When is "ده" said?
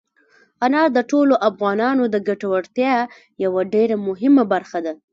4.85-4.93